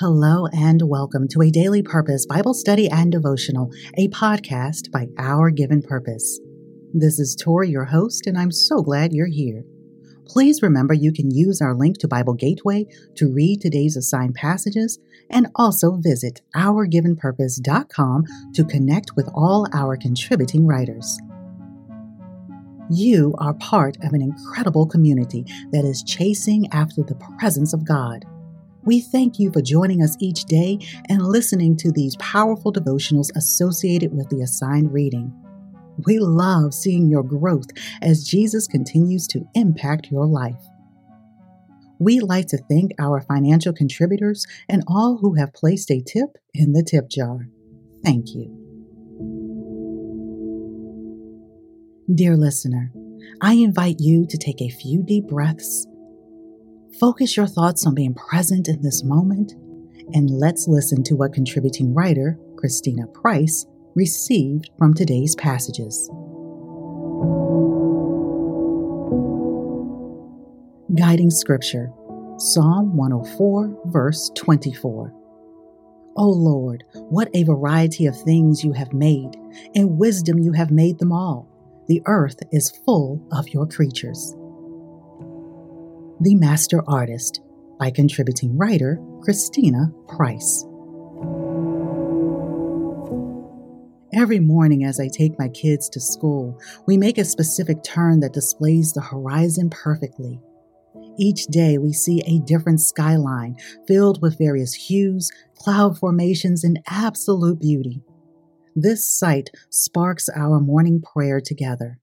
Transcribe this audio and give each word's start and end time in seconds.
Hello 0.00 0.48
and 0.48 0.82
welcome 0.82 1.28
to 1.28 1.40
a 1.40 1.52
Daily 1.52 1.80
Purpose 1.80 2.26
Bible 2.26 2.52
Study 2.52 2.88
and 2.88 3.12
Devotional, 3.12 3.70
a 3.96 4.08
podcast 4.08 4.90
by 4.90 5.06
Our 5.18 5.50
Given 5.50 5.82
Purpose. 5.82 6.40
This 6.92 7.20
is 7.20 7.36
Tori, 7.36 7.70
your 7.70 7.84
host, 7.84 8.26
and 8.26 8.36
I'm 8.36 8.50
so 8.50 8.82
glad 8.82 9.12
you're 9.12 9.28
here. 9.28 9.62
Please 10.26 10.62
remember 10.62 10.94
you 10.94 11.12
can 11.12 11.30
use 11.30 11.60
our 11.60 11.76
link 11.76 11.98
to 11.98 12.08
Bible 12.08 12.34
Gateway 12.34 12.86
to 13.14 13.32
read 13.32 13.60
today's 13.60 13.96
assigned 13.96 14.34
passages 14.34 14.98
and 15.30 15.46
also 15.54 15.92
visit 15.98 16.42
ourgivenpurpose.com 16.56 18.24
to 18.54 18.64
connect 18.64 19.14
with 19.14 19.28
all 19.32 19.68
our 19.72 19.96
contributing 19.96 20.66
writers. 20.66 21.20
You 22.90 23.32
are 23.38 23.54
part 23.54 23.96
of 24.02 24.12
an 24.12 24.22
incredible 24.22 24.86
community 24.86 25.44
that 25.70 25.84
is 25.84 26.02
chasing 26.02 26.66
after 26.72 27.04
the 27.04 27.14
presence 27.38 27.72
of 27.72 27.86
God. 27.86 28.24
We 28.84 29.00
thank 29.00 29.38
you 29.38 29.50
for 29.50 29.62
joining 29.62 30.02
us 30.02 30.16
each 30.20 30.44
day 30.44 30.78
and 31.08 31.26
listening 31.26 31.76
to 31.78 31.90
these 31.90 32.16
powerful 32.16 32.70
devotionals 32.70 33.34
associated 33.34 34.14
with 34.14 34.28
the 34.28 34.42
assigned 34.42 34.92
reading. 34.92 35.32
We 36.06 36.18
love 36.18 36.74
seeing 36.74 37.08
your 37.08 37.22
growth 37.22 37.68
as 38.02 38.24
Jesus 38.24 38.66
continues 38.66 39.26
to 39.28 39.48
impact 39.54 40.10
your 40.10 40.26
life. 40.26 40.60
We'd 41.98 42.24
like 42.24 42.48
to 42.48 42.58
thank 42.58 42.92
our 42.98 43.22
financial 43.22 43.72
contributors 43.72 44.44
and 44.68 44.82
all 44.86 45.16
who 45.16 45.34
have 45.34 45.54
placed 45.54 45.90
a 45.90 46.02
tip 46.02 46.36
in 46.52 46.72
the 46.72 46.82
tip 46.82 47.08
jar. 47.08 47.48
Thank 48.04 48.34
you. 48.34 48.60
Dear 52.12 52.36
listener, 52.36 52.92
I 53.40 53.54
invite 53.54 53.96
you 53.98 54.26
to 54.26 54.36
take 54.36 54.60
a 54.60 54.68
few 54.68 55.02
deep 55.02 55.28
breaths 55.28 55.86
Focus 57.00 57.36
your 57.36 57.48
thoughts 57.48 57.86
on 57.86 57.94
being 57.94 58.14
present 58.14 58.68
in 58.68 58.80
this 58.80 59.02
moment, 59.02 59.52
and 60.12 60.30
let's 60.30 60.68
listen 60.68 61.02
to 61.02 61.16
what 61.16 61.32
contributing 61.32 61.92
writer 61.92 62.38
Christina 62.56 63.08
Price 63.08 63.66
received 63.96 64.70
from 64.78 64.94
today's 64.94 65.34
passages. 65.34 66.08
Guiding 70.94 71.30
Scripture 71.30 71.90
Psalm 72.38 72.96
104, 72.96 73.76
verse 73.86 74.30
24. 74.36 75.12
O 76.16 76.28
Lord, 76.28 76.84
what 76.92 77.28
a 77.34 77.42
variety 77.42 78.06
of 78.06 78.20
things 78.20 78.62
you 78.62 78.70
have 78.72 78.92
made! 78.92 79.36
In 79.74 79.98
wisdom 79.98 80.38
you 80.38 80.52
have 80.52 80.70
made 80.70 81.00
them 81.00 81.10
all. 81.10 81.48
The 81.88 82.02
earth 82.06 82.38
is 82.52 82.70
full 82.70 83.26
of 83.32 83.48
your 83.48 83.66
creatures. 83.66 84.36
The 86.24 86.36
Master 86.36 86.82
Artist 86.88 87.42
by 87.78 87.90
contributing 87.90 88.56
writer 88.56 88.98
Christina 89.20 89.92
Price. 90.08 90.64
Every 94.10 94.40
morning, 94.40 94.84
as 94.84 94.98
I 94.98 95.08
take 95.08 95.38
my 95.38 95.48
kids 95.48 95.90
to 95.90 96.00
school, 96.00 96.58
we 96.86 96.96
make 96.96 97.18
a 97.18 97.26
specific 97.26 97.82
turn 97.82 98.20
that 98.20 98.32
displays 98.32 98.94
the 98.94 99.02
horizon 99.02 99.68
perfectly. 99.68 100.40
Each 101.18 101.44
day, 101.44 101.76
we 101.76 101.92
see 101.92 102.22
a 102.24 102.38
different 102.38 102.80
skyline 102.80 103.56
filled 103.86 104.22
with 104.22 104.38
various 104.38 104.72
hues, 104.72 105.30
cloud 105.58 105.98
formations, 105.98 106.64
and 106.64 106.80
absolute 106.88 107.60
beauty. 107.60 108.00
This 108.74 109.06
sight 109.06 109.50
sparks 109.68 110.30
our 110.34 110.58
morning 110.58 111.02
prayer 111.02 111.42
together. 111.42 111.98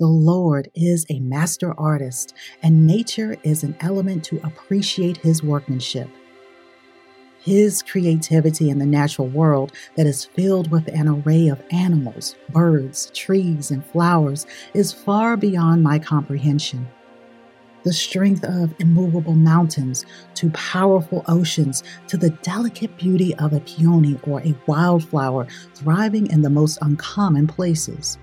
The 0.00 0.06
Lord 0.06 0.70
is 0.74 1.04
a 1.10 1.20
master 1.20 1.78
artist, 1.78 2.32
and 2.62 2.86
nature 2.86 3.36
is 3.42 3.62
an 3.62 3.76
element 3.80 4.24
to 4.24 4.40
appreciate 4.42 5.18
his 5.18 5.42
workmanship. 5.42 6.08
His 7.38 7.82
creativity 7.82 8.70
in 8.70 8.78
the 8.78 8.86
natural 8.86 9.28
world 9.28 9.72
that 9.96 10.06
is 10.06 10.24
filled 10.24 10.70
with 10.70 10.88
an 10.88 11.06
array 11.06 11.48
of 11.48 11.62
animals, 11.70 12.34
birds, 12.48 13.10
trees, 13.14 13.70
and 13.70 13.84
flowers 13.84 14.46
is 14.72 14.90
far 14.90 15.36
beyond 15.36 15.82
my 15.82 15.98
comprehension. 15.98 16.88
The 17.82 17.92
strength 17.92 18.42
of 18.44 18.74
immovable 18.78 19.34
mountains 19.34 20.06
to 20.36 20.48
powerful 20.52 21.26
oceans 21.28 21.82
to 22.06 22.16
the 22.16 22.30
delicate 22.40 22.96
beauty 22.96 23.34
of 23.34 23.52
a 23.52 23.60
peony 23.60 24.18
or 24.22 24.40
a 24.40 24.56
wildflower 24.66 25.46
thriving 25.74 26.30
in 26.30 26.40
the 26.40 26.48
most 26.48 26.78
uncommon 26.80 27.46
places. 27.46 28.16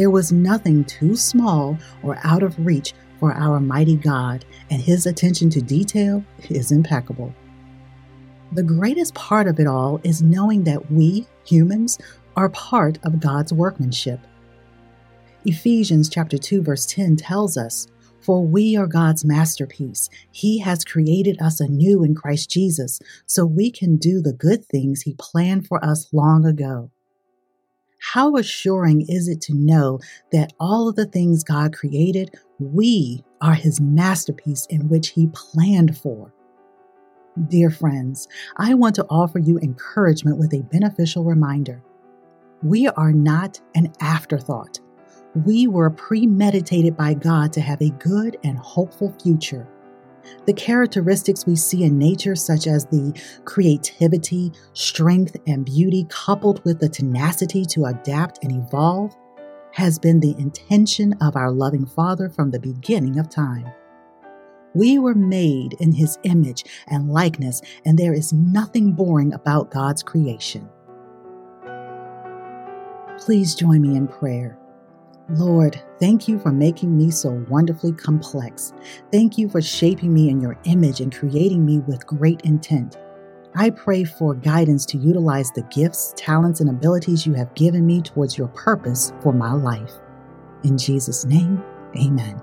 There 0.00 0.08
was 0.08 0.32
nothing 0.32 0.84
too 0.84 1.14
small 1.14 1.76
or 2.02 2.18
out 2.24 2.42
of 2.42 2.58
reach 2.64 2.94
for 3.18 3.34
our 3.34 3.60
mighty 3.60 3.96
God, 3.96 4.46
and 4.70 4.80
his 4.80 5.04
attention 5.04 5.50
to 5.50 5.60
detail 5.60 6.24
is 6.48 6.72
impeccable. 6.72 7.34
The 8.52 8.62
greatest 8.62 9.12
part 9.12 9.46
of 9.46 9.60
it 9.60 9.66
all 9.66 10.00
is 10.02 10.22
knowing 10.22 10.64
that 10.64 10.90
we, 10.90 11.26
humans, 11.44 11.98
are 12.34 12.48
part 12.48 12.98
of 13.02 13.20
God's 13.20 13.52
workmanship. 13.52 14.20
Ephesians 15.44 16.08
chapter 16.08 16.38
2 16.38 16.62
verse 16.62 16.86
10 16.86 17.16
tells 17.16 17.58
us, 17.58 17.86
"For 18.22 18.42
we 18.42 18.76
are 18.78 18.86
God's 18.86 19.22
masterpiece. 19.22 20.08
He 20.32 20.60
has 20.60 20.82
created 20.82 21.36
us 21.42 21.60
anew 21.60 22.02
in 22.04 22.14
Christ 22.14 22.48
Jesus, 22.48 23.00
so 23.26 23.44
we 23.44 23.70
can 23.70 23.96
do 23.96 24.22
the 24.22 24.32
good 24.32 24.64
things 24.64 25.02
he 25.02 25.12
planned 25.18 25.66
for 25.66 25.84
us 25.84 26.08
long 26.10 26.46
ago." 26.46 26.90
How 28.00 28.36
assuring 28.36 29.02
is 29.08 29.28
it 29.28 29.42
to 29.42 29.54
know 29.54 30.00
that 30.32 30.54
all 30.58 30.88
of 30.88 30.96
the 30.96 31.04
things 31.04 31.44
God 31.44 31.74
created, 31.74 32.34
we 32.58 33.22
are 33.42 33.54
His 33.54 33.78
masterpiece 33.78 34.66
in 34.66 34.88
which 34.88 35.08
He 35.10 35.28
planned 35.28 35.96
for? 35.98 36.32
Dear 37.48 37.68
friends, 37.70 38.26
I 38.56 38.72
want 38.72 38.94
to 38.96 39.06
offer 39.10 39.38
you 39.38 39.58
encouragement 39.58 40.38
with 40.38 40.54
a 40.54 40.62
beneficial 40.62 41.24
reminder. 41.24 41.82
We 42.62 42.88
are 42.88 43.12
not 43.12 43.60
an 43.74 43.92
afterthought. 44.00 44.80
We 45.44 45.66
were 45.66 45.90
premeditated 45.90 46.96
by 46.96 47.14
God 47.14 47.52
to 47.52 47.60
have 47.60 47.82
a 47.82 47.90
good 47.90 48.38
and 48.42 48.58
hopeful 48.58 49.14
future. 49.22 49.68
The 50.46 50.52
characteristics 50.52 51.46
we 51.46 51.56
see 51.56 51.84
in 51.84 51.98
nature, 51.98 52.36
such 52.36 52.66
as 52.66 52.86
the 52.86 53.18
creativity, 53.44 54.52
strength, 54.72 55.36
and 55.46 55.64
beauty, 55.64 56.06
coupled 56.08 56.64
with 56.64 56.80
the 56.80 56.88
tenacity 56.88 57.64
to 57.66 57.86
adapt 57.86 58.42
and 58.42 58.52
evolve, 58.52 59.14
has 59.72 59.98
been 59.98 60.20
the 60.20 60.36
intention 60.38 61.14
of 61.20 61.36
our 61.36 61.50
loving 61.50 61.86
Father 61.86 62.28
from 62.28 62.50
the 62.50 62.60
beginning 62.60 63.18
of 63.18 63.28
time. 63.28 63.70
We 64.74 64.98
were 64.98 65.14
made 65.14 65.74
in 65.80 65.92
His 65.92 66.18
image 66.22 66.64
and 66.86 67.10
likeness, 67.10 67.60
and 67.84 67.98
there 67.98 68.14
is 68.14 68.32
nothing 68.32 68.92
boring 68.92 69.32
about 69.32 69.70
God's 69.70 70.02
creation. 70.02 70.68
Please 73.18 73.54
join 73.54 73.82
me 73.82 73.96
in 73.96 74.08
prayer. 74.08 74.59
Lord, 75.34 75.80
thank 76.00 76.26
you 76.26 76.40
for 76.40 76.50
making 76.50 76.96
me 76.96 77.10
so 77.10 77.44
wonderfully 77.48 77.92
complex. 77.92 78.72
Thank 79.12 79.38
you 79.38 79.48
for 79.48 79.62
shaping 79.62 80.12
me 80.12 80.28
in 80.28 80.40
your 80.40 80.58
image 80.64 81.00
and 81.00 81.14
creating 81.14 81.64
me 81.64 81.78
with 81.80 82.06
great 82.06 82.40
intent. 82.42 82.96
I 83.54 83.70
pray 83.70 84.02
for 84.02 84.34
guidance 84.34 84.84
to 84.86 84.98
utilize 84.98 85.52
the 85.52 85.62
gifts, 85.62 86.14
talents, 86.16 86.60
and 86.60 86.68
abilities 86.68 87.26
you 87.26 87.34
have 87.34 87.54
given 87.54 87.86
me 87.86 88.00
towards 88.00 88.36
your 88.36 88.48
purpose 88.48 89.12
for 89.20 89.32
my 89.32 89.52
life. 89.52 89.92
In 90.64 90.76
Jesus' 90.76 91.24
name, 91.24 91.62
amen. 91.96 92.42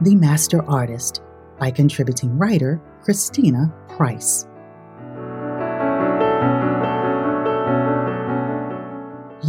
The 0.00 0.14
Master 0.14 0.62
Artist 0.62 1.22
by 1.58 1.70
contributing 1.70 2.38
writer 2.38 2.80
Christina 3.02 3.72
Price. 3.88 4.46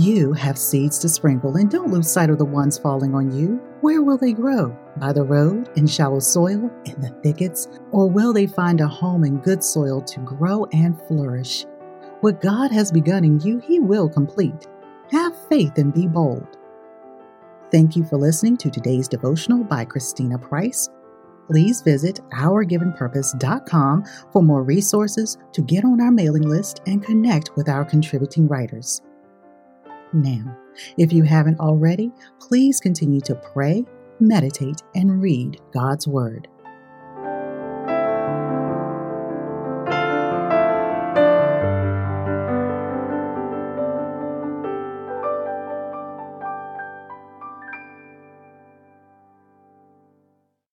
You 0.07 0.31
have 0.31 0.57
seeds 0.57 0.99
to 0.99 1.09
sprinkle, 1.09 1.57
and 1.57 1.69
don't 1.69 1.91
lose 1.91 2.09
sight 2.09 2.29
of 2.29 2.37
the 2.37 2.45
ones 2.45 2.77
falling 2.77 3.13
on 3.13 3.37
you. 3.37 3.59
Where 3.81 4.01
will 4.01 4.17
they 4.17 4.31
grow? 4.31 4.73
By 4.95 5.11
the 5.11 5.25
road, 5.25 5.69
in 5.75 5.85
shallow 5.85 6.19
soil, 6.19 6.71
in 6.85 7.01
the 7.01 7.13
thickets? 7.21 7.67
Or 7.91 8.09
will 8.09 8.31
they 8.31 8.47
find 8.47 8.79
a 8.79 8.87
home 8.87 9.25
in 9.25 9.39
good 9.39 9.61
soil 9.61 9.99
to 10.03 10.21
grow 10.21 10.63
and 10.71 10.97
flourish? 11.09 11.65
What 12.21 12.39
God 12.39 12.71
has 12.71 12.89
begun 12.89 13.25
in 13.25 13.41
you, 13.41 13.59
He 13.59 13.81
will 13.81 14.07
complete. 14.07 14.65
Have 15.11 15.35
faith 15.49 15.77
and 15.77 15.93
be 15.93 16.07
bold. 16.07 16.57
Thank 17.69 17.97
you 17.97 18.05
for 18.05 18.15
listening 18.15 18.55
to 18.57 18.71
today's 18.71 19.09
devotional 19.09 19.65
by 19.65 19.83
Christina 19.83 20.37
Price. 20.37 20.89
Please 21.47 21.81
visit 21.81 22.21
ourgivenpurpose.com 22.31 24.05
for 24.31 24.41
more 24.41 24.63
resources 24.63 25.37
to 25.51 25.61
get 25.61 25.83
on 25.83 25.99
our 25.99 26.11
mailing 26.11 26.47
list 26.47 26.79
and 26.87 27.03
connect 27.03 27.57
with 27.57 27.67
our 27.67 27.83
contributing 27.83 28.47
writers 28.47 29.01
now. 30.13 30.57
If 30.97 31.11
you 31.11 31.23
haven't 31.23 31.59
already, 31.59 32.11
please 32.39 32.79
continue 32.79 33.21
to 33.21 33.35
pray, 33.35 33.85
meditate, 34.19 34.81
and 34.95 35.21
read 35.21 35.59
God's 35.73 36.07
Word. 36.07 36.47